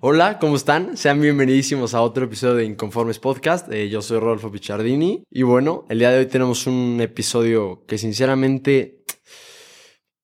[0.00, 0.96] Hola, ¿cómo están?
[0.96, 3.70] Sean bienvenidísimos a otro episodio de Inconformes Podcast.
[3.72, 7.96] Eh, yo soy Rodolfo Pichardini y bueno, el día de hoy tenemos un episodio que
[7.96, 9.04] sinceramente,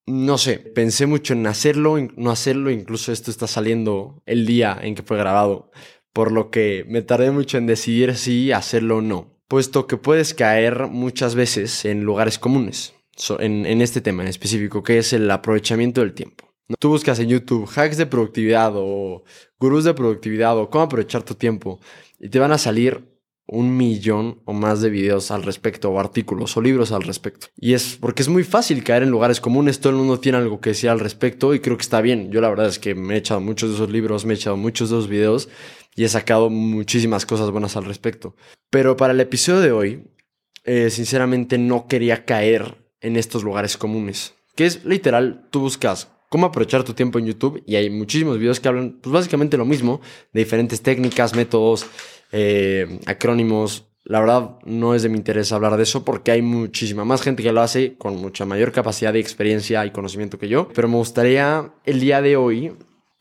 [0.06, 4.94] no sé, pensé mucho en hacerlo, no hacerlo, incluso esto está saliendo el día en
[4.94, 5.70] que fue grabado,
[6.12, 10.34] por lo que me tardé mucho en decidir si hacerlo o no, puesto que puedes
[10.34, 12.94] caer muchas veces en lugares comunes,
[13.38, 16.53] en, en este tema en específico, que es el aprovechamiento del tiempo.
[16.78, 19.24] Tú buscas en YouTube hacks de productividad o
[19.58, 21.78] gurús de productividad o cómo aprovechar tu tiempo
[22.18, 23.14] y te van a salir
[23.46, 27.48] un millón o más de videos al respecto o artículos o libros al respecto.
[27.56, 30.60] Y es porque es muy fácil caer en lugares comunes, todo el mundo tiene algo
[30.60, 32.30] que decir al respecto y creo que está bien.
[32.30, 34.56] Yo la verdad es que me he echado muchos de esos libros, me he echado
[34.56, 35.48] muchos de esos videos
[35.94, 38.34] y he sacado muchísimas cosas buenas al respecto.
[38.70, 40.04] Pero para el episodio de hoy,
[40.64, 44.34] eh, sinceramente no quería caer en estos lugares comunes.
[44.56, 48.58] Que es literal, tú buscas cómo aprovechar tu tiempo en YouTube y hay muchísimos videos
[48.58, 50.00] que hablan pues básicamente lo mismo,
[50.32, 51.86] de diferentes técnicas, métodos,
[52.32, 53.86] eh, acrónimos.
[54.02, 57.44] La verdad no es de mi interés hablar de eso porque hay muchísima más gente
[57.44, 60.96] que lo hace con mucha mayor capacidad de experiencia y conocimiento que yo, pero me
[60.96, 62.72] gustaría el día de hoy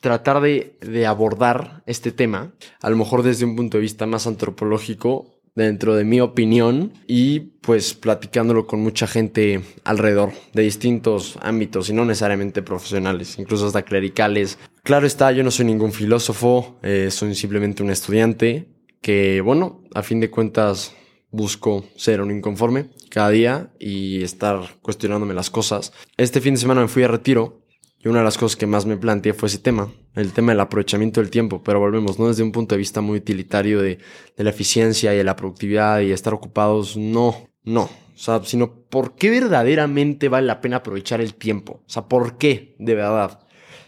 [0.02, 4.26] tratar de, de abordar este tema, a lo mejor desde un punto de vista más
[4.26, 11.90] antropológico dentro de mi opinión y pues platicándolo con mucha gente alrededor de distintos ámbitos
[11.90, 14.58] y no necesariamente profesionales, incluso hasta clericales.
[14.84, 18.68] Claro está, yo no soy ningún filósofo, eh, soy simplemente un estudiante
[19.02, 20.94] que, bueno, a fin de cuentas
[21.32, 25.92] busco ser un inconforme cada día y estar cuestionándome las cosas.
[26.16, 27.63] Este fin de semana me fui a retiro
[28.04, 30.60] y una de las cosas que más me planteé fue ese tema, el tema del
[30.60, 34.00] aprovechamiento del tiempo, pero volvemos, no desde un punto de vista muy utilitario de,
[34.36, 39.16] la eficiencia y de la productividad y estar ocupados, no, no, o sea, sino por
[39.16, 43.40] qué verdaderamente vale la pena aprovechar el tiempo, o sea, por qué, de verdad.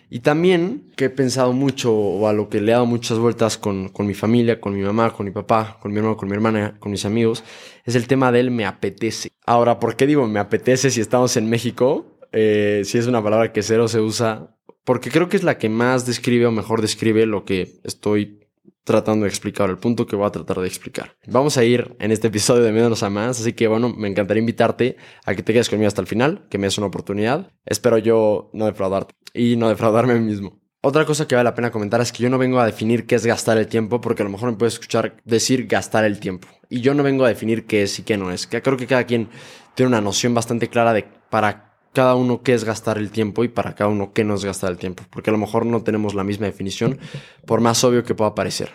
[0.10, 3.58] Y también que he pensado mucho o a lo que le he dado muchas vueltas
[3.58, 6.36] con, con mi familia, con mi mamá, con mi papá, con mi hermano, con mi
[6.36, 7.44] hermana, con mis amigos,
[7.84, 9.30] es el tema del me apetece.
[9.46, 12.15] Ahora, ¿por qué digo me apetece si estamos en México?
[12.32, 15.70] Eh, si es una palabra que cero se usa, porque creo que es la que
[15.70, 18.46] más describe o mejor describe lo que estoy
[18.84, 21.16] tratando de explicar, el punto que voy a tratar de explicar.
[21.26, 24.40] Vamos a ir en este episodio de menos a más, así que bueno, me encantaría
[24.40, 27.52] invitarte a que te quedes conmigo hasta el final, que me des una oportunidad.
[27.66, 30.62] Espero yo no defraudarte y no defraudarme mismo.
[30.82, 33.16] Otra cosa que vale la pena comentar es que yo no vengo a definir qué
[33.16, 36.48] es gastar el tiempo, porque a lo mejor me puedes escuchar decir gastar el tiempo.
[36.70, 38.46] Y yo no vengo a definir qué es y qué no es.
[38.46, 39.30] Creo que cada quien
[39.74, 43.48] tiene una noción bastante clara de para cada uno qué es gastar el tiempo y
[43.48, 46.14] para cada uno qué no es gastar el tiempo, porque a lo mejor no tenemos
[46.14, 47.00] la misma definición,
[47.48, 48.72] por más obvio que pueda parecer.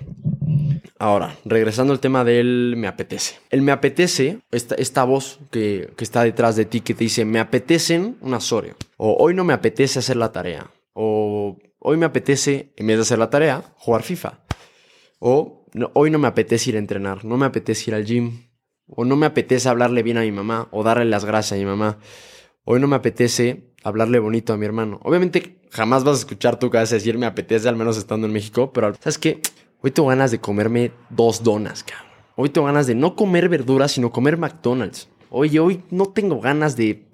[0.99, 3.37] Ahora, regresando al tema del me apetece.
[3.51, 7.25] El me apetece, esta, esta voz que, que, está detrás de ti que te dice,
[7.25, 8.75] me apetecen una Oreo.
[8.97, 10.71] O hoy no me apetece hacer la tarea.
[10.93, 14.41] O hoy me apetece, en vez de hacer la tarea, jugar FIFA.
[15.21, 18.49] O hoy no me apetece ir a entrenar, no me apetece ir al gym.
[18.87, 21.65] O no me apetece hablarle bien a mi mamá o darle las gracias a mi
[21.65, 21.99] mamá
[22.71, 25.01] hoy no me apetece hablarle bonito a mi hermano.
[25.03, 28.73] Obviamente jamás vas a escuchar tu casa decir me apetece, al menos estando en México,
[28.73, 29.41] pero ¿sabes qué?
[29.81, 32.07] Hoy tengo ganas de comerme dos donas, cabrón.
[32.37, 35.09] Hoy tengo ganas de no comer verduras, sino comer McDonald's.
[35.31, 37.07] Oye, hoy no tengo ganas de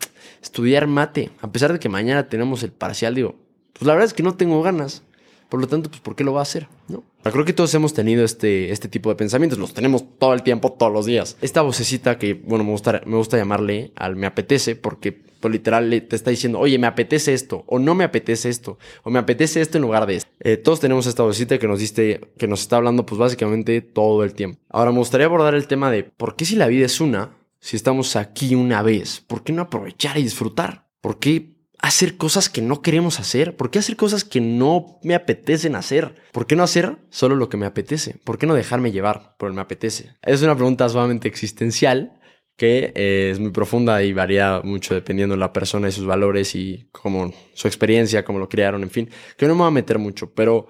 [0.43, 3.37] estudiar mate, a pesar de que mañana tenemos el parcial, digo,
[3.73, 5.05] pues la verdad es que no tengo ganas.
[5.49, 6.69] Por lo tanto, pues ¿por qué lo va a hacer?
[6.89, 7.05] ¿No?
[7.23, 10.73] Creo que todos hemos tenido este, este tipo de pensamientos, los tenemos todo el tiempo,
[10.73, 11.37] todos los días.
[11.41, 15.91] Esta vocecita que, bueno, me gusta, me gusta llamarle al me apetece, porque pues, literal
[16.09, 19.61] te está diciendo, oye, me apetece esto, o no me apetece esto, o me apetece
[19.61, 20.31] esto en lugar de esto.
[20.41, 24.25] Eh, todos tenemos esta vocecita que nos, diste, que nos está hablando, pues básicamente todo
[24.25, 24.61] el tiempo.
[24.69, 27.77] Ahora, me gustaría abordar el tema de por qué si la vida es una, si
[27.77, 30.87] estamos aquí una vez, ¿por qué no aprovechar y disfrutar?
[31.01, 31.56] ¿Por qué
[31.87, 33.57] hacer cosas que no queremos hacer?
[33.57, 36.17] ¿Por qué hacer cosas que no me apetecen hacer?
[36.33, 38.17] ¿Por qué no hacer solo lo que me apetece?
[38.25, 40.17] ¿Por qué no dejarme llevar por el me apetece?
[40.23, 42.21] Es una pregunta sumamente existencial
[42.57, 46.55] que eh, es muy profunda y varía mucho dependiendo de la persona y sus valores
[46.55, 49.99] y como su experiencia, cómo lo crearon, en fin, que no me voy a meter
[49.99, 50.67] mucho, pero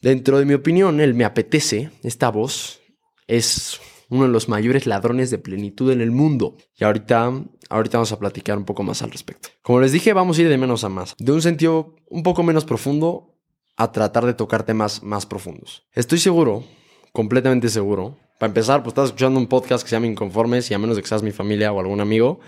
[0.00, 2.80] dentro de mi opinión, el me apetece, esta voz,
[3.26, 6.56] es uno de los mayores ladrones de plenitud en el mundo.
[6.76, 7.32] Y ahorita,
[7.70, 9.48] ahorita vamos a platicar un poco más al respecto.
[9.62, 11.14] Como les dije, vamos a ir de menos a más.
[11.18, 13.38] De un sentido un poco menos profundo
[13.76, 15.86] a tratar de tocar temas más profundos.
[15.92, 16.64] Estoy seguro,
[17.12, 18.18] completamente seguro.
[18.38, 21.02] Para empezar, pues estás escuchando un podcast que se llama Inconformes y a menos de
[21.02, 22.40] que seas mi familia o algún amigo,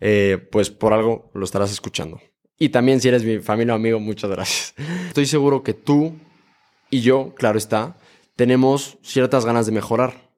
[0.00, 2.20] eh, pues por algo lo estarás escuchando.
[2.58, 4.74] Y también si eres mi familia o amigo, muchas gracias.
[5.08, 6.14] Estoy seguro que tú
[6.88, 7.96] y yo, claro está,
[8.36, 10.29] tenemos ciertas ganas de mejorar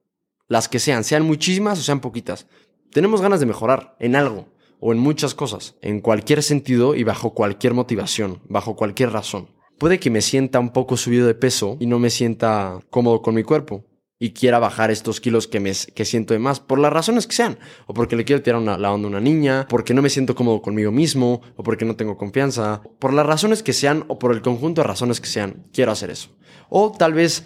[0.53, 2.47] las que sean, sean muchísimas o sean poquitas.
[2.93, 4.49] Tenemos ganas de mejorar en algo
[4.81, 9.49] o en muchas cosas, en cualquier sentido y bajo cualquier motivación, bajo cualquier razón.
[9.79, 13.35] puede que me sienta un poco subido de peso y no me sienta cómodo con
[13.35, 13.87] mi cuerpo
[14.19, 17.35] y quiera bajar estos kilos que, me, que siento de más, por las razones que
[17.35, 20.37] sean, o porque le quiero tirar la onda a una niña, porque no me siento
[20.37, 24.33] cómodo conmigo mismo, o porque no tengo confianza, por las razones que sean, o por
[24.33, 26.29] el conjunto de razones que sean, quiero hacer eso.
[26.69, 27.45] O tal vez,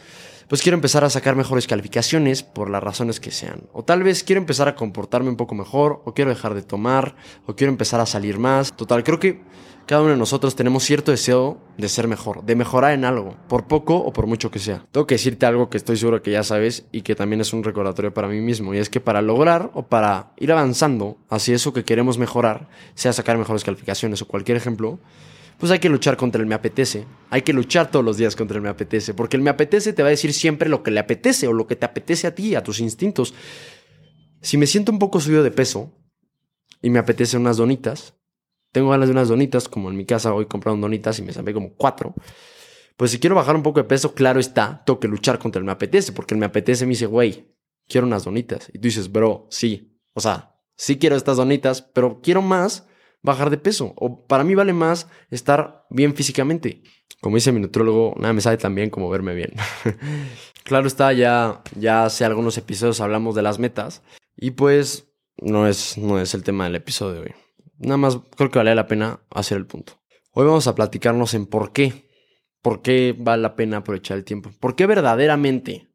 [0.49, 3.65] pues quiero empezar a sacar mejores calificaciones por las razones que sean.
[3.73, 7.17] O tal vez quiero empezar a comportarme un poco mejor, o quiero dejar de tomar,
[7.47, 8.77] o quiero empezar a salir más.
[8.77, 9.43] Total, creo que
[9.87, 13.69] cada uno de nosotros tenemos cierto deseo de ser mejor, de mejorar en algo, por
[13.69, 14.85] poco o por mucho que sea.
[14.91, 17.63] Tengo que decirte algo que estoy seguro que ya sabes y que también es un
[17.63, 21.73] recordatorio para mí mismo, y es que para lograr o para ir avanzando hacia eso
[21.73, 24.99] que queremos mejorar, sea sacar mejores calificaciones o cualquier ejemplo,
[25.59, 27.07] pues hay que luchar contra el me apetece.
[27.31, 30.03] Hay que luchar todos los días contra el me apetece, porque el me apetece te
[30.03, 32.55] va a decir siempre lo que le apetece o lo que te apetece a ti,
[32.55, 33.35] a tus instintos.
[34.43, 35.93] Si me siento un poco subido de peso
[36.83, 38.15] y me apetece unas donitas,
[38.73, 41.55] tengo ganas de unas donitas, como en mi casa hoy compraron donitas y me saqué
[41.55, 42.15] como cuatro.
[42.97, 45.65] Pues si quiero bajar un poco de peso, claro está, tengo que luchar contra el
[45.65, 47.57] me apetece, porque el me apetece me dice, güey,
[47.89, 48.69] quiero unas donitas.
[48.73, 52.87] Y tú dices, bro, sí, o sea, sí quiero estas donitas, pero quiero más
[53.27, 53.93] bajar de peso.
[53.97, 56.83] O para mí vale más estar bien físicamente.
[57.21, 59.53] Como dice mi nutrólogo, nada me sabe tan bien como verme bien.
[60.65, 64.03] claro está, ya, ya hace algunos episodios hablamos de las metas.
[64.37, 67.35] Y pues no es, no es el tema del episodio de hoy.
[67.79, 70.01] Nada más creo que vale la pena hacer el punto.
[70.33, 72.07] Hoy vamos a platicarnos en por qué.
[72.63, 74.51] ¿Por qué vale la pena aprovechar el tiempo?
[74.61, 75.89] ¿Por qué verdaderamente,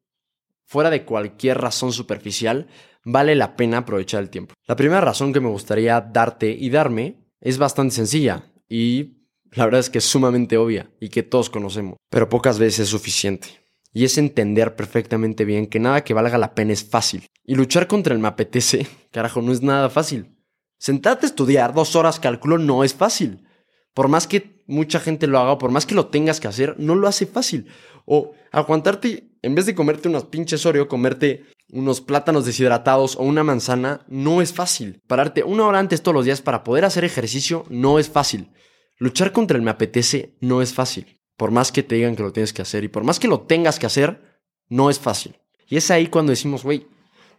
[0.65, 2.67] fuera de cualquier razón superficial,
[3.03, 4.53] vale la pena aprovechar el tiempo?
[4.67, 9.17] La primera razón que me gustaría darte y darme es bastante sencilla y
[9.51, 12.89] la verdad es que es sumamente obvia y que todos conocemos, pero pocas veces es
[12.89, 13.59] suficiente.
[13.93, 17.27] Y es entender perfectamente bien que nada que valga la pena es fácil.
[17.43, 20.37] Y luchar contra el me apetece, carajo, no es nada fácil.
[20.77, 23.45] Sentarte a estudiar dos horas cálculo no es fácil.
[23.93, 26.95] Por más que mucha gente lo haga, por más que lo tengas que hacer, no
[26.95, 27.67] lo hace fácil.
[28.05, 33.43] O aguantarte, en vez de comerte unos pinches Oreo, comerte unos plátanos deshidratados o una
[33.43, 35.01] manzana, no es fácil.
[35.07, 38.51] Pararte una hora antes todos los días para poder hacer ejercicio no es fácil.
[38.97, 41.19] Luchar contra el me apetece no es fácil.
[41.37, 43.41] Por más que te digan que lo tienes que hacer y por más que lo
[43.41, 45.39] tengas que hacer, no es fácil.
[45.67, 46.85] Y es ahí cuando decimos, güey,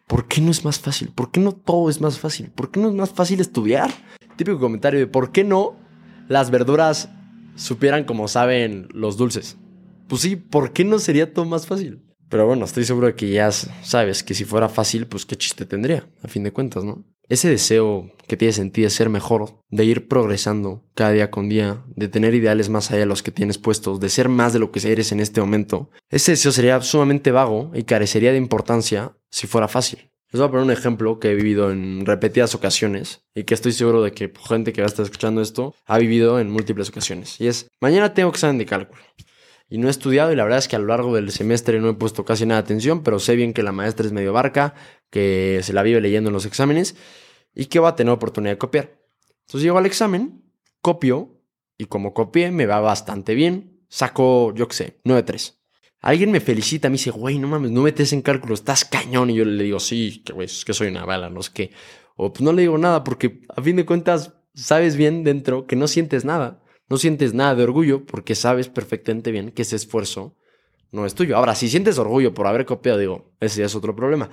[0.09, 1.11] ¿por qué no es más fácil?
[1.15, 2.51] ¿Por qué no todo es más fácil?
[2.51, 3.91] ¿Por qué no es más fácil estudiar?
[4.37, 5.77] Típico comentario de ¿por qué no
[6.29, 7.11] las verduras
[7.55, 9.59] supieran como saben los dulces?
[10.09, 12.03] Pues sí, ¿por qué no sería todo más fácil?
[12.33, 15.67] Pero bueno, estoy seguro de que ya sabes que si fuera fácil, pues qué chiste
[15.67, 17.05] tendría, a fin de cuentas, ¿no?
[17.29, 21.51] Ese deseo que tienes en ti de ser mejor, de ir progresando cada día con
[21.51, 24.61] día, de tener ideales más allá de los que tienes puestos, de ser más de
[24.61, 29.13] lo que eres en este momento, ese deseo sería sumamente vago y carecería de importancia
[29.29, 30.11] si fuera fácil.
[30.31, 33.73] Les voy a poner un ejemplo que he vivido en repetidas ocasiones y que estoy
[33.73, 37.39] seguro de que gente que va a estar escuchando esto ha vivido en múltiples ocasiones.
[37.43, 39.03] Y es, mañana tengo examen de cálculo.
[39.73, 41.89] Y no he estudiado y la verdad es que a lo largo del semestre no
[41.89, 44.75] he puesto casi nada de atención, pero sé bien que la maestra es medio barca,
[45.09, 46.95] que se la vive leyendo en los exámenes
[47.55, 49.01] y que va a tener oportunidad de copiar.
[49.47, 50.43] Entonces llego al examen,
[50.83, 51.41] copio
[51.79, 53.81] y como copié me va bastante bien.
[53.89, 55.55] Saco, yo qué sé, 9-3.
[56.03, 59.31] Alguien me felicita, me dice, güey, no mames, no metes en cálculo, estás cañón.
[59.31, 61.71] Y yo le digo, sí, que güey, es que soy una bala, no es que.
[62.17, 65.77] O pues no le digo nada porque a fin de cuentas sabes bien dentro que
[65.77, 66.62] no sientes nada.
[66.93, 70.37] No sientes nada de orgullo porque sabes perfectamente bien que ese esfuerzo
[70.91, 71.39] no es tuyo.
[71.39, 74.29] Ahora, si sientes orgullo por haber copiado, digo, ese ya es otro problema.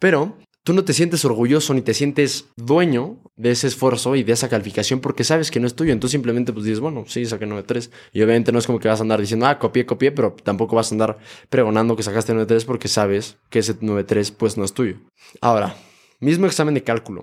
[0.00, 4.32] Pero tú no te sientes orgulloso ni te sientes dueño de ese esfuerzo y de
[4.32, 5.92] esa calificación porque sabes que no es tuyo.
[5.92, 7.92] Entonces simplemente pues dices, bueno, sí, saqué 9.3.
[8.12, 10.74] Y obviamente no es como que vas a andar diciendo, ah, copié, copié, pero tampoco
[10.74, 14.72] vas a andar pregonando que sacaste 9.3 porque sabes que ese 9.3 pues no es
[14.72, 14.96] tuyo.
[15.40, 15.76] Ahora,
[16.18, 17.22] mismo examen de cálculo.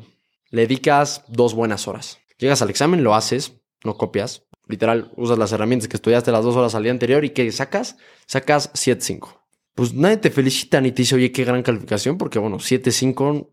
[0.49, 2.19] Le dedicas dos buenas horas.
[2.37, 4.46] Llegas al examen, lo haces, no copias.
[4.67, 7.97] Literal, usas las herramientas que estudiaste las dos horas al día anterior y ¿qué sacas?
[8.25, 9.47] Sacas 7.5
[9.77, 13.47] pues nadie te felicita ni te dice, oye, qué gran calificación, porque bueno, 7-5,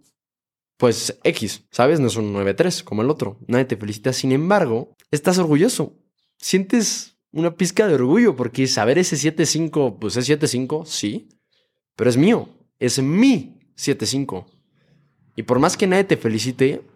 [0.78, 2.00] pues X, ¿sabes?
[2.00, 3.38] No es un 9-3 como el otro.
[3.46, 4.10] Nadie te felicita.
[4.14, 5.98] Sin embargo, estás orgulloso.
[6.38, 11.28] Sientes una pizca de orgullo porque saber ese 7-5, pues es 7-5, sí,
[11.94, 14.46] pero es mío, es mi 7-5.
[15.36, 16.86] Y por más que nadie te felicite,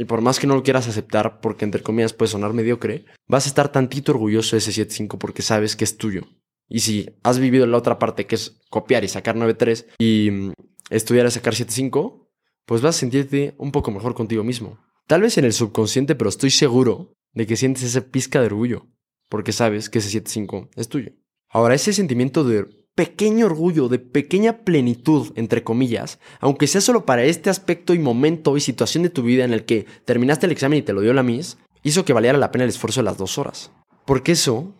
[0.00, 3.44] y por más que no lo quieras aceptar, porque entre comillas puede sonar mediocre, vas
[3.44, 6.22] a estar tantito orgulloso de ese 7-5 porque sabes que es tuyo.
[6.70, 10.52] Y si has vivido la otra parte que es copiar y sacar 9.3 y mm,
[10.88, 12.30] estudiar y sacar 7.5,
[12.64, 14.78] pues vas a sentirte un poco mejor contigo mismo.
[15.06, 18.86] Tal vez en el subconsciente, pero estoy seguro de que sientes ese pizca de orgullo,
[19.28, 21.12] porque sabes que ese 7.5 es tuyo.
[21.50, 27.24] Ahora, ese sentimiento de pequeño orgullo, de pequeña plenitud, entre comillas, aunque sea solo para
[27.24, 30.78] este aspecto y momento y situación de tu vida en el que terminaste el examen
[30.78, 33.18] y te lo dio la MIS, hizo que valiera la pena el esfuerzo de las
[33.18, 33.72] dos horas.
[34.04, 34.74] Porque eso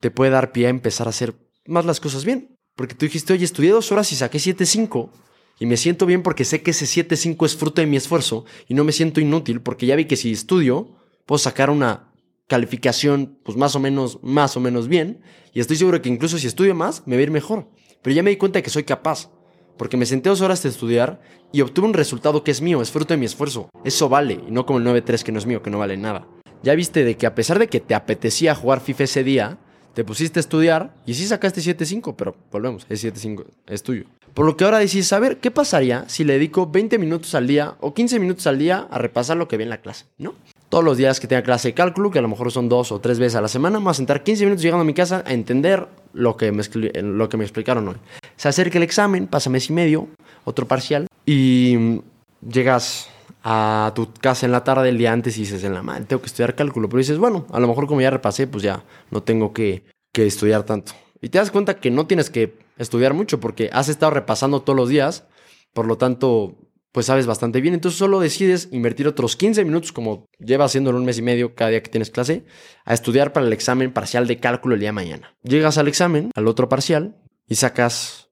[0.00, 1.34] te puede dar pie a empezar a hacer
[1.66, 2.56] más las cosas bien.
[2.76, 5.10] Porque tú dijiste, oye, estudié dos horas y saqué 7.5
[5.58, 8.74] y me siento bien porque sé que ese 7.5 es fruto de mi esfuerzo y
[8.74, 10.94] no me siento inútil porque ya vi que si estudio
[11.24, 12.12] puedo sacar una
[12.46, 15.20] calificación pues más o menos, más o menos bien
[15.52, 17.68] y estoy seguro que incluso si estudio más me va a ir mejor.
[18.02, 19.30] Pero ya me di cuenta de que soy capaz
[19.76, 21.20] porque me senté dos horas de estudiar
[21.52, 23.68] y obtuve un resultado que es mío, es fruto de mi esfuerzo.
[23.84, 26.26] Eso vale y no como el 9.3 que no es mío, que no vale nada.
[26.62, 29.58] Ya viste de que a pesar de que te apetecía jugar FIFA ese día,
[29.94, 34.04] te pusiste a estudiar y sí sacaste 7.5, pero volvemos, es 7.5, es tuyo.
[34.34, 37.46] Por lo que ahora decís, a ver, ¿qué pasaría si le dedico 20 minutos al
[37.46, 40.04] día o 15 minutos al día a repasar lo que vi en la clase?
[40.18, 40.34] ¿No?
[40.76, 43.00] Todos los días que tenga clase de cálculo, que a lo mejor son dos o
[43.00, 45.88] tres veces a la semana, a sentar 15 minutos llegando a mi casa a entender
[46.12, 46.62] lo que me,
[47.02, 47.94] lo que me explicaron hoy.
[48.36, 50.08] Se acerca el examen, pasa mes y medio,
[50.44, 52.02] otro parcial, y
[52.46, 53.08] llegas
[53.42, 56.20] a tu casa en la tarde del día antes y dices, en la madre, tengo
[56.20, 56.90] que estudiar cálculo.
[56.90, 60.26] Pero dices, bueno, a lo mejor como ya repasé, pues ya no tengo que, que
[60.26, 60.92] estudiar tanto.
[61.22, 64.76] Y te das cuenta que no tienes que estudiar mucho porque has estado repasando todos
[64.76, 65.24] los días,
[65.72, 66.54] por lo tanto,
[66.96, 67.74] pues sabes bastante bien.
[67.74, 71.54] Entonces solo decides invertir otros 15 minutos, como llevas haciendo en un mes y medio
[71.54, 72.46] cada día que tienes clase,
[72.86, 75.36] a estudiar para el examen parcial de cálculo el día de mañana.
[75.42, 78.30] Llegas al examen, al otro parcial, y sacas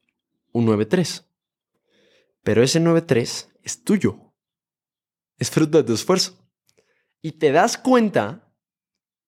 [0.52, 1.26] un 9.3.
[2.42, 4.33] Pero ese 9.3 es tuyo
[5.38, 6.49] es fruto de tu esfuerzo.
[7.21, 8.50] Y te das cuenta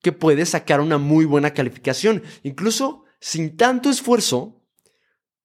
[0.01, 4.65] que puedes sacar una muy buena calificación, incluso sin tanto esfuerzo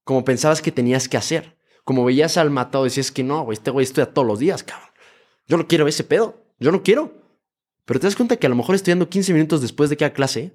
[0.05, 1.57] como pensabas que tenías que hacer.
[1.83, 4.89] Como veías al matado, decías que no, este güey estudia todos los días, cabrón.
[5.47, 7.13] Yo no quiero ese pedo, yo no quiero.
[7.85, 10.53] Pero te das cuenta que a lo mejor estudiando 15 minutos después de cada clase,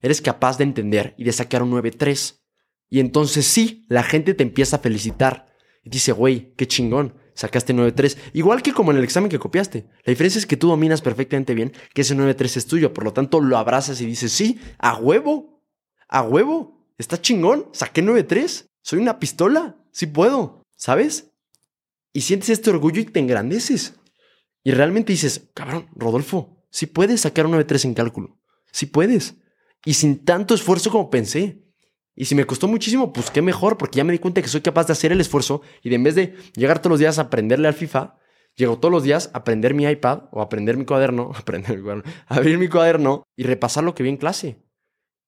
[0.00, 2.40] eres capaz de entender y de sacar un 9-3.
[2.88, 5.54] Y entonces sí, la gente te empieza a felicitar.
[5.82, 8.18] Y dice, güey, qué chingón sacaste 9.3.
[8.34, 9.86] Igual que como en el examen que copiaste.
[10.04, 12.92] La diferencia es que tú dominas perfectamente bien que ese 9.3 es tuyo.
[12.92, 15.62] Por lo tanto, lo abrazas y dices, sí, a huevo.
[16.08, 16.86] A huevo.
[16.98, 17.68] Está chingón.
[17.72, 18.66] Saqué 9.3.
[18.82, 19.76] Soy una pistola.
[19.92, 20.62] Sí puedo.
[20.76, 21.30] ¿Sabes?
[22.12, 23.94] Y sientes este orgullo y te engrandeces.
[24.62, 28.40] Y realmente dices, cabrón, Rodolfo, sí puedes sacar un 9.3 en cálculo.
[28.72, 29.36] Sí puedes.
[29.84, 31.62] Y sin tanto esfuerzo como pensé.
[32.14, 34.60] Y si me costó muchísimo, pues qué mejor, porque ya me di cuenta que soy
[34.60, 37.22] capaz de hacer el esfuerzo y de en vez de llegar todos los días a
[37.22, 38.18] aprenderle al FIFA,
[38.56, 41.82] llego todos los días a aprender mi iPad o a aprender mi cuaderno, aprender mi
[41.82, 44.62] cuaderno, abrir mi cuaderno y repasar lo que vi en clase.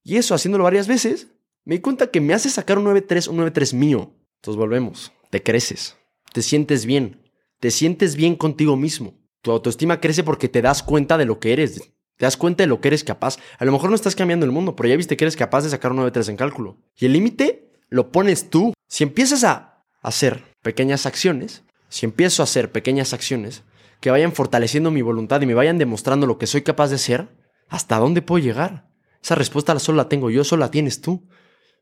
[0.03, 1.29] Y eso, haciéndolo varias veces,
[1.65, 4.22] me di cuenta que me hace sacar un 9.3, un 9.3 mío.
[4.43, 5.97] Entonces volvemos, te creces,
[6.33, 7.23] te sientes bien,
[7.61, 9.15] te sientes bien contigo mismo.
[9.41, 12.67] Tu autoestima crece porque te das cuenta de lo que eres, te das cuenta de
[12.67, 13.39] lo que eres capaz.
[13.61, 15.71] A lo mejor no estás cambiando el mundo, pero ya viste que eres capaz de
[15.71, 16.77] sacar un 9-3 en cálculo.
[16.99, 18.75] Y el límite lo pones tú.
[18.89, 23.63] Si empiezas a hacer pequeñas acciones, si empiezo a hacer pequeñas acciones
[24.01, 27.29] que vayan fortaleciendo mi voluntad y me vayan demostrando lo que soy capaz de hacer,
[27.69, 28.89] ¿hasta dónde puedo llegar?
[29.23, 31.29] Esa respuesta solo la tengo yo, solo la tienes tú.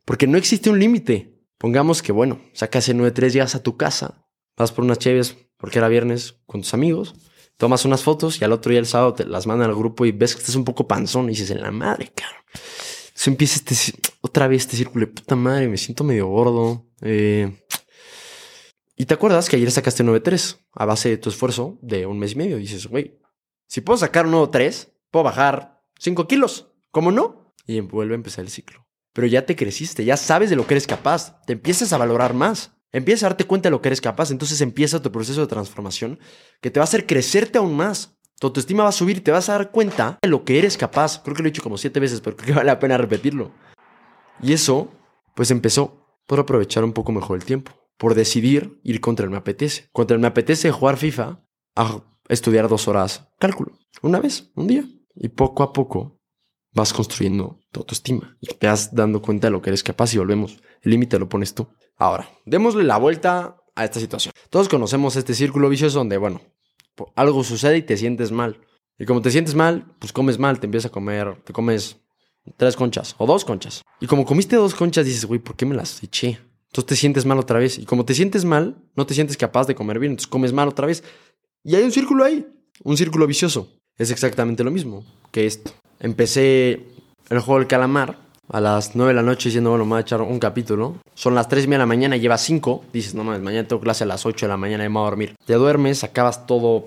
[0.05, 1.40] Porque no existe un límite.
[1.61, 4.27] Pongamos que, bueno, sacas el 9-3, llegas a tu casa,
[4.57, 7.15] vas por unas cheves porque era viernes con tus amigos,
[7.59, 10.13] tomas unas fotos y al otro día el sábado te las mandan al grupo y
[10.13, 12.41] ves que estás un poco panzón y dices, en la madre, cabrón.
[13.13, 16.87] Se empieza este, otra vez este círculo de puta madre, me siento medio gordo.
[17.03, 17.63] Eh.
[18.97, 22.33] y te acuerdas que ayer sacaste 9.3 a base de tu esfuerzo de un mes
[22.33, 22.57] y medio.
[22.57, 23.21] dices, güey,
[23.67, 26.73] si puedo sacar un nuevo 3, puedo bajar 5 kilos.
[26.91, 27.55] ¿Cómo no?
[27.67, 28.90] Y vuelve a empezar el ciclo.
[29.13, 32.35] Pero ya te creciste, ya sabes de lo que eres capaz, te empiezas a valorar
[32.35, 32.77] más.
[32.93, 36.19] Empieza a darte cuenta de lo que eres capaz, entonces empieza tu proceso de transformación
[36.61, 38.17] que te va a hacer crecerte aún más.
[38.41, 40.77] Tu autoestima va a subir y te vas a dar cuenta de lo que eres
[40.77, 41.23] capaz.
[41.23, 43.53] Creo que lo he dicho como siete veces, pero creo que vale la pena repetirlo.
[44.43, 44.91] Y eso,
[45.37, 49.37] pues empezó por aprovechar un poco mejor el tiempo, por decidir ir contra el me
[49.37, 49.89] apetece.
[49.93, 51.45] Contra el me apetece jugar FIFA
[51.77, 53.79] a estudiar dos horas cálculo.
[54.03, 54.85] Una vez, un día.
[55.15, 56.20] Y poco a poco
[56.73, 60.19] vas construyendo tu autoestima y te vas dando cuenta de lo que eres capaz y
[60.19, 60.59] volvemos.
[60.83, 61.69] El límite lo pones tú.
[61.97, 64.33] Ahora, démosle la vuelta a esta situación.
[64.51, 66.41] Todos conocemos este círculo vicioso donde, bueno,
[67.17, 68.61] algo sucede y te sientes mal.
[68.99, 71.97] Y como te sientes mal, pues comes mal, te empiezas a comer, te comes
[72.57, 73.83] tres conchas o dos conchas.
[74.01, 76.39] Y como comiste dos conchas, dices, güey, ¿por qué me las eché?
[76.69, 77.79] Entonces te sientes mal otra vez.
[77.79, 80.69] Y como te sientes mal, no te sientes capaz de comer bien, entonces comes mal
[80.69, 81.03] otra vez.
[81.65, 82.47] Y hay un círculo ahí,
[82.85, 83.73] un círculo vicioso.
[83.97, 85.73] Es exactamente lo mismo que esto.
[86.01, 86.81] Empecé
[87.29, 88.17] el juego del calamar
[88.51, 90.97] a las 9 de la noche diciendo, bueno, me voy a echar un capítulo.
[91.15, 92.85] Son las 3 de la mañana, llevas 5.
[92.93, 95.03] Dices, no mames, mañana tengo clase a las 8 de la mañana y me voy
[95.03, 95.37] a dormir.
[95.45, 96.87] Te duermes, acabas todo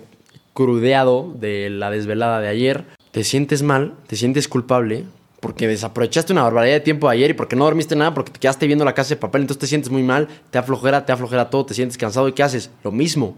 [0.54, 2.86] crudeado de la desvelada de ayer.
[3.12, 5.06] Te sientes mal, te sientes culpable
[5.40, 8.66] porque desaprovechaste una barbaridad de tiempo ayer y porque no dormiste nada, porque te quedaste
[8.66, 11.66] viendo la casa de papel, entonces te sientes muy mal, te aflojera, te aflojera todo,
[11.66, 12.72] te sientes cansado y ¿qué haces?
[12.82, 13.36] Lo mismo.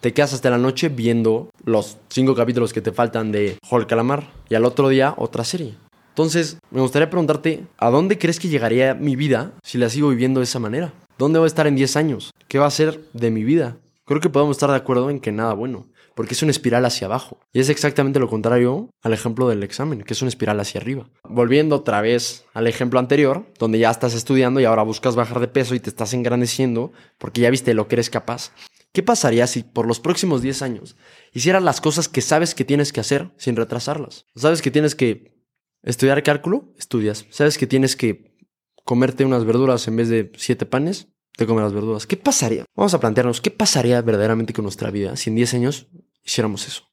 [0.00, 4.30] Te quedas hasta la noche viendo los cinco capítulos que te faltan de Hulk Calamar
[4.48, 5.74] y al otro día otra serie.
[6.10, 10.38] Entonces, me gustaría preguntarte, ¿a dónde crees que llegaría mi vida si la sigo viviendo
[10.38, 10.92] de esa manera?
[11.18, 12.30] ¿Dónde voy a estar en 10 años?
[12.46, 13.78] ¿Qué va a ser de mi vida?
[14.04, 17.08] Creo que podemos estar de acuerdo en que nada bueno, porque es una espiral hacia
[17.08, 17.40] abajo.
[17.52, 21.08] Y es exactamente lo contrario al ejemplo del examen, que es una espiral hacia arriba.
[21.28, 25.48] Volviendo otra vez al ejemplo anterior, donde ya estás estudiando y ahora buscas bajar de
[25.48, 28.52] peso y te estás engrandeciendo porque ya viste lo que eres capaz.
[28.92, 30.96] ¿Qué pasaría si por los próximos 10 años
[31.32, 34.26] hicieras las cosas que sabes que tienes que hacer sin retrasarlas?
[34.34, 35.34] ¿Sabes que tienes que
[35.82, 36.72] estudiar cálculo?
[36.78, 37.26] Estudias.
[37.30, 38.36] ¿Sabes que tienes que
[38.84, 41.08] comerte unas verduras en vez de siete panes?
[41.36, 42.06] Te comes las verduras.
[42.06, 42.64] ¿Qué pasaría?
[42.74, 45.86] Vamos a plantearnos, ¿qué pasaría verdaderamente con nuestra vida si en 10 años
[46.24, 46.88] hiciéramos eso?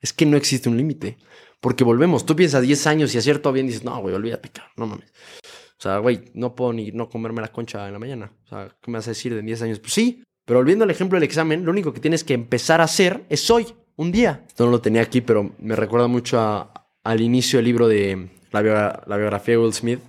[0.00, 1.18] Es que no existe un límite.
[1.60, 5.12] Porque volvemos, tú piensas 10 años y acierto bien dices, no, güey, olvídate, no mames.
[5.78, 8.32] O sea, güey, no puedo ni no comerme la concha en la mañana.
[8.44, 9.80] O sea, ¿qué me vas a decir de 10 años?
[9.80, 12.84] Pues sí, pero volviendo al ejemplo del examen, lo único que tienes que empezar a
[12.84, 14.44] hacer es hoy, un día.
[14.48, 16.70] Esto no lo tenía aquí, pero me recuerda mucho
[17.04, 18.60] al inicio del libro de la,
[19.16, 20.00] biografía de Will Smith,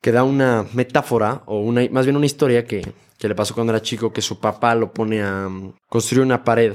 [0.00, 2.86] que da una metáfora, o una, más bien una historia que,
[3.18, 6.44] que le pasó cuando era chico, que su papá lo pone a um, construir una
[6.44, 6.74] pared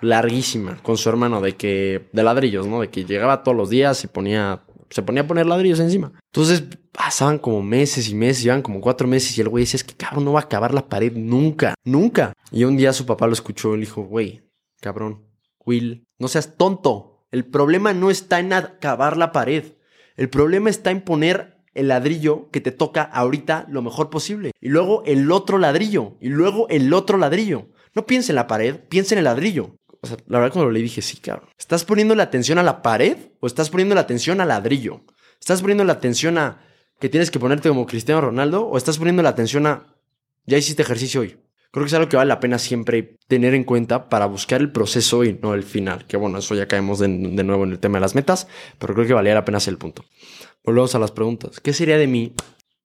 [0.00, 2.80] larguísima con su hermano de que de ladrillos, ¿no?
[2.80, 6.12] De que llegaba todos los días y ponía se ponía a poner ladrillos encima.
[6.32, 9.84] Entonces pasaban como meses y meses, llevan como cuatro meses y el güey decía, es
[9.84, 12.32] que cabrón, no va a acabar la pared nunca, nunca.
[12.50, 14.42] Y un día su papá lo escuchó y le dijo, güey,
[14.80, 15.24] cabrón,
[15.64, 17.24] Will, no seas tonto.
[17.30, 19.74] El problema no está en acabar la pared.
[20.16, 24.52] El problema está en poner el ladrillo que te toca ahorita lo mejor posible.
[24.60, 26.16] Y luego el otro ladrillo.
[26.20, 27.68] Y luego el otro ladrillo.
[27.94, 29.76] No piense en la pared, piense en el ladrillo.
[30.02, 31.48] O sea, la verdad cuando le dije, sí, cabrón.
[31.56, 35.02] ¿Estás poniendo la atención a la pared o estás poniendo la atención al ladrillo?
[35.40, 36.60] ¿Estás poniendo la atención a
[37.00, 39.96] que tienes que ponerte como Cristiano Ronaldo o estás poniendo la atención a
[40.44, 41.38] ya hiciste ejercicio hoy?
[41.70, 44.72] Creo que es algo que vale la pena siempre tener en cuenta para buscar el
[44.72, 46.06] proceso y no el final.
[46.06, 48.94] Que bueno, eso ya caemos de, de nuevo en el tema de las metas, pero
[48.94, 50.04] creo que valía la pena hacer el punto.
[50.64, 51.60] Volvemos a las preguntas.
[51.60, 52.34] ¿Qué sería de mí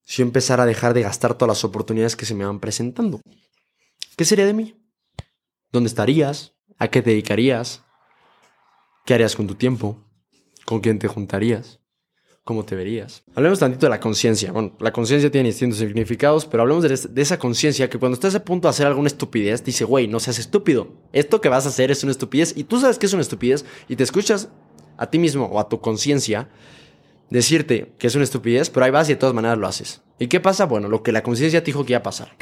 [0.03, 3.21] si yo empezara a dejar de gastar todas las oportunidades que se me van presentando?
[4.15, 4.75] ¿Qué sería de mí?
[5.71, 6.57] ¿Dónde estarías?
[6.79, 7.83] ¿A qué te dedicarías?
[9.05, 10.03] ¿Qué harías con tu tiempo?
[10.65, 11.79] ¿Con quién te juntarías?
[12.43, 13.23] ¿Cómo te verías?
[13.35, 14.51] Hablemos tantito de la conciencia.
[14.51, 18.45] Bueno, la conciencia tiene distintos significados, pero hablemos de, esa conciencia que cuando estás a
[18.45, 20.93] punto de hacer alguna estupidez, dice, güey, no seas estúpido.
[21.11, 23.65] Esto que vas a hacer es una estupidez y tú sabes que es una estupidez
[23.89, 24.49] y te escuchas
[24.97, 26.49] a ti mismo o a tu conciencia
[27.29, 30.01] decirte que es una estupidez, pero ahí vas y de todas maneras lo haces.
[30.19, 30.65] ¿Y qué pasa?
[30.65, 32.37] Bueno, lo que la conciencia te dijo que iba a pasar.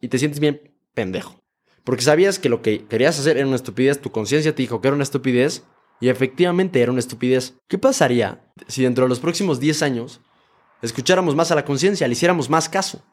[0.00, 1.45] Y te sientes bien pendejo.
[1.86, 4.88] Porque sabías que lo que querías hacer era una estupidez, tu conciencia te dijo que
[4.88, 5.62] era una estupidez
[6.00, 7.54] y efectivamente era una estupidez.
[7.68, 10.20] ¿Qué pasaría si dentro de los próximos 10 años
[10.82, 13.04] escucháramos más a la conciencia, le hiciéramos más caso?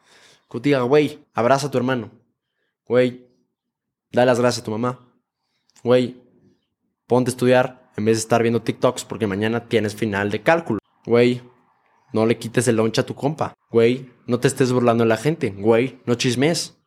[0.50, 2.10] Que te diga, güey, abraza a tu hermano.
[2.88, 3.28] Güey,
[4.12, 5.08] dale las gracias a tu mamá.
[5.84, 6.20] Güey,
[7.06, 10.80] ponte a estudiar en vez de estar viendo TikToks porque mañana tienes final de cálculo.
[11.06, 11.44] Güey,
[12.12, 13.54] no le quites el lunch a tu compa.
[13.70, 15.52] Güey, no te estés burlando de la gente.
[15.52, 16.83] Güey, no chismes.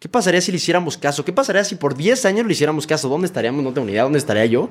[0.00, 1.26] ¿Qué pasaría si le hiciéramos caso?
[1.26, 3.10] ¿Qué pasaría si por 10 años le hiciéramos caso?
[3.10, 3.62] ¿Dónde estaríamos?
[3.62, 4.04] No tengo ni idea.
[4.04, 4.70] ¿Dónde estaría yo?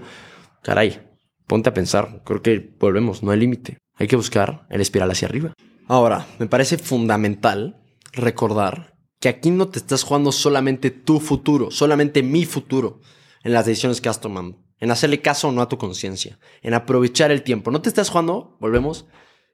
[0.63, 1.07] Caray,
[1.45, 2.23] ponte a pensar.
[2.25, 3.77] Creo que volvemos, no hay límite.
[3.93, 5.53] Hay que buscar el espiral hacia arriba.
[5.87, 7.79] Ahora, me parece fundamental
[8.11, 13.01] recordar que aquí no te estás jugando solamente tu futuro, solamente mi futuro
[13.43, 16.73] en las decisiones que has tomado, en hacerle caso o no a tu conciencia, en
[16.73, 17.69] aprovechar el tiempo.
[17.69, 19.05] No te estás jugando, volvemos,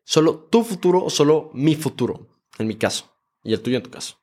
[0.05, 3.11] solo tu futuro o solo mi futuro, en mi caso,
[3.43, 4.17] y el tuyo en tu caso.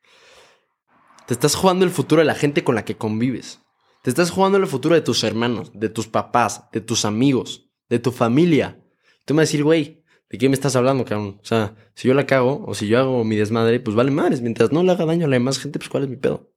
[1.33, 3.63] Te estás jugando el futuro de la gente con la que convives.
[4.03, 7.99] Te estás jugando el futuro de tus hermanos, de tus papás, de tus amigos, de
[7.99, 8.85] tu familia.
[9.25, 11.41] Tú me vas a decir, güey, ¿de qué me estás hablando, cabrón?
[11.41, 14.43] O sea, si yo la cago o si yo hago mi desmadre, pues vale madres.
[14.43, 16.53] Mientras no le haga daño a la demás gente, pues ¿cuál es mi pedo?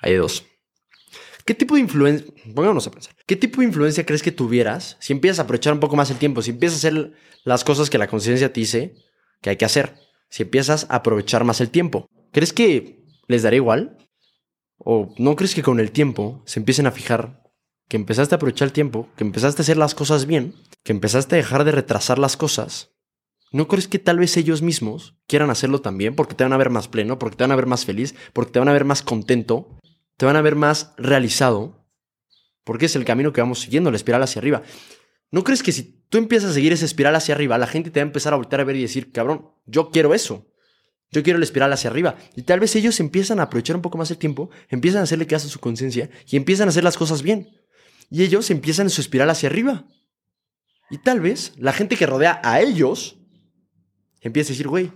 [0.00, 0.46] Hay dos.
[1.44, 5.12] ¿Qué tipo de influencia, pongámonos a pensar, qué tipo de influencia crees que tuvieras si
[5.12, 7.12] empiezas a aprovechar un poco más el tiempo, si empiezas a hacer
[7.44, 8.94] las cosas que la conciencia te dice
[9.42, 9.96] que hay que hacer,
[10.30, 12.08] si empiezas a aprovechar más el tiempo?
[12.32, 12.99] ¿Crees que
[13.30, 13.96] les dará igual?
[14.76, 17.42] ¿O no crees que con el tiempo se empiecen a fijar
[17.88, 21.34] que empezaste a aprovechar el tiempo, que empezaste a hacer las cosas bien, que empezaste
[21.34, 22.90] a dejar de retrasar las cosas?
[23.52, 26.70] ¿No crees que tal vez ellos mismos quieran hacerlo también porque te van a ver
[26.70, 29.02] más pleno, porque te van a ver más feliz, porque te van a ver más
[29.02, 29.78] contento,
[30.16, 31.86] te van a ver más realizado?
[32.64, 34.62] Porque es el camino que vamos siguiendo, la espiral hacia arriba.
[35.30, 38.00] ¿No crees que si tú empiezas a seguir esa espiral hacia arriba, la gente te
[38.00, 40.49] va a empezar a voltear a ver y decir, cabrón, yo quiero eso?
[41.10, 42.16] Yo quiero la espiral hacia arriba.
[42.36, 45.26] Y tal vez ellos empiezan a aprovechar un poco más el tiempo, empiezan a hacerle
[45.26, 47.48] caso a su conciencia y empiezan a hacer las cosas bien.
[48.10, 49.86] Y ellos empiezan en su espiral hacia arriba.
[50.90, 53.18] Y tal vez la gente que rodea a ellos
[54.20, 54.92] empieza a decir, güey,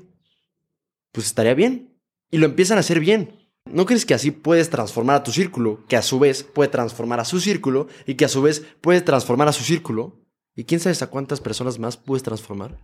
[1.12, 1.96] pues estaría bien.
[2.30, 3.50] Y lo empiezan a hacer bien.
[3.64, 7.20] ¿No crees que así puedes transformar a tu círculo, que a su vez puede transformar
[7.20, 10.20] a su círculo y que a su vez puede transformar a su círculo?
[10.54, 12.78] ¿Y quién sabe a cuántas personas más puedes transformar?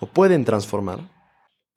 [0.00, 1.19] ¿O pueden transformar?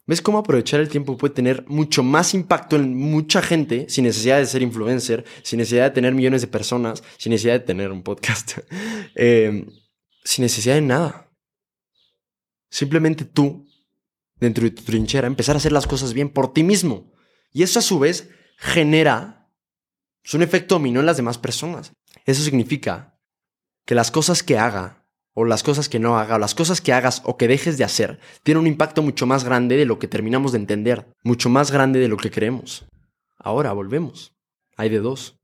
[0.05, 4.37] ¿Ves cómo aprovechar el tiempo puede tener mucho más impacto en mucha gente sin necesidad
[4.37, 8.03] de ser influencer, sin necesidad de tener millones de personas, sin necesidad de tener un
[8.03, 8.57] podcast,
[9.15, 9.65] eh,
[10.25, 11.31] sin necesidad de nada?
[12.69, 13.65] Simplemente tú,
[14.35, 17.13] dentro de tu trinchera, empezar a hacer las cosas bien por ti mismo.
[17.53, 19.43] Y eso a su vez genera
[20.33, 21.93] un efecto dominó en las demás personas.
[22.25, 23.19] Eso significa
[23.85, 25.02] que las cosas que haga
[25.33, 27.83] o las cosas que no haga, o las cosas que hagas o que dejes de
[27.83, 31.71] hacer, tiene un impacto mucho más grande de lo que terminamos de entender, mucho más
[31.71, 32.85] grande de lo que creemos.
[33.37, 34.35] Ahora volvemos.
[34.77, 35.39] Hay de dos.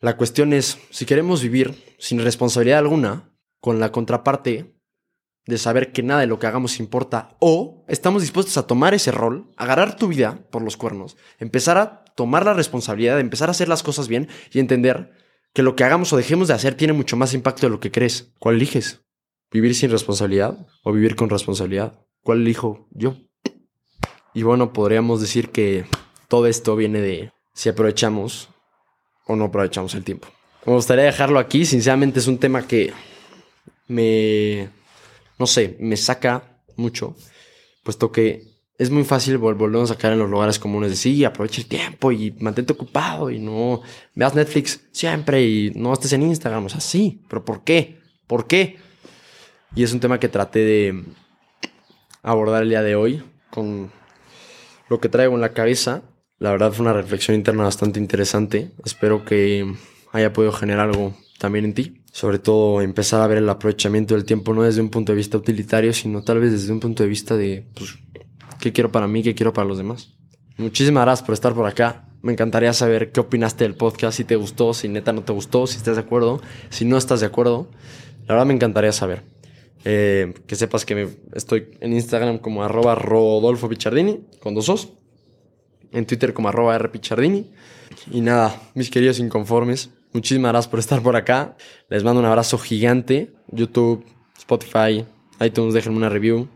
[0.00, 4.74] La cuestión es, si queremos vivir sin responsabilidad alguna, con la contraparte
[5.46, 9.12] de saber que nada de lo que hagamos importa, o estamos dispuestos a tomar ese
[9.12, 13.68] rol, agarrar tu vida por los cuernos, empezar a tomar la responsabilidad, empezar a hacer
[13.68, 15.12] las cosas bien y entender
[15.52, 17.90] que lo que hagamos o dejemos de hacer tiene mucho más impacto de lo que
[17.90, 18.32] crees.
[18.38, 19.02] ¿Cuál eliges?
[19.52, 22.00] ¿Vivir sin responsabilidad o vivir con responsabilidad?
[22.22, 23.16] ¿Cuál elijo yo?
[24.32, 25.84] Y bueno, podríamos decir que
[26.28, 28.48] todo esto viene de si aprovechamos
[29.26, 30.28] o no aprovechamos el tiempo.
[30.64, 32.92] Me gustaría dejarlo aquí, sinceramente es un tema que
[33.88, 34.70] me,
[35.38, 37.14] no sé, me saca mucho,
[37.82, 38.44] puesto que
[38.78, 42.10] es muy fácil volvernos a sacar en los lugares comunes de sí, aprovecha el tiempo
[42.10, 43.82] y mantente ocupado y no
[44.14, 47.98] veas Netflix siempre y no estés en Instagram, o sea, sí, pero ¿por qué?
[48.26, 48.78] ¿Por qué?
[49.74, 51.04] Y es un tema que traté de
[52.22, 53.90] abordar el día de hoy con
[54.88, 56.02] lo que traigo en la cabeza.
[56.38, 58.72] La verdad fue una reflexión interna bastante interesante.
[58.84, 59.74] Espero que
[60.12, 62.02] haya podido generar algo también en ti.
[62.12, 65.38] Sobre todo empezar a ver el aprovechamiento del tiempo no desde un punto de vista
[65.38, 67.98] utilitario, sino tal vez desde un punto de vista de pues,
[68.60, 70.12] qué quiero para mí, qué quiero para los demás.
[70.58, 72.08] Muchísimas gracias por estar por acá.
[72.20, 75.66] Me encantaría saber qué opinaste del podcast, si te gustó, si neta no te gustó,
[75.66, 77.70] si estás de acuerdo, si no estás de acuerdo.
[78.26, 79.32] La verdad me encantaría saber.
[79.84, 84.92] Eh, que sepas que estoy en Instagram como arroba Rodolfo Pichardini, con dos os.
[85.90, 86.80] En Twitter como arroba
[88.10, 91.56] Y nada, mis queridos inconformes, muchísimas gracias por estar por acá.
[91.88, 93.32] Les mando un abrazo gigante.
[93.48, 94.04] YouTube,
[94.38, 95.04] Spotify,
[95.40, 96.48] iTunes, déjenme una review.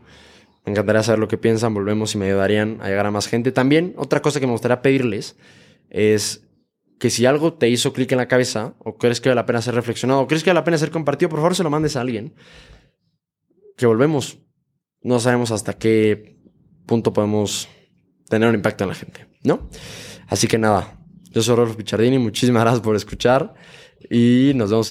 [0.64, 3.52] Me encantaría saber lo que piensan, volvemos y me ayudarían a llegar a más gente.
[3.52, 5.36] También, otra cosa que me gustaría pedirles
[5.90, 6.42] es
[6.98, 9.60] que si algo te hizo clic en la cabeza, o crees que vale la pena
[9.60, 11.94] ser reflexionado, o crees que vale la pena ser compartido, por favor se lo mandes
[11.96, 12.32] a alguien
[13.76, 14.38] que volvemos.
[15.02, 16.38] No sabemos hasta qué
[16.86, 17.68] punto podemos
[18.28, 19.68] tener un impacto en la gente, ¿no?
[20.26, 20.98] Así que nada,
[21.30, 23.54] yo soy Rolf Pichardini, muchísimas gracias por escuchar
[24.10, 24.84] y nos vemos